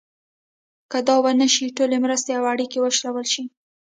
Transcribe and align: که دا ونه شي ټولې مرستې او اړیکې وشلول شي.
که 0.91 0.99
دا 1.07 1.15
ونه 1.23 1.47
شي 1.53 1.65
ټولې 1.77 1.97
مرستې 2.05 2.31
او 2.37 2.43
اړیکې 2.53 2.77
وشلول 2.81 3.25
شي. 3.33 3.43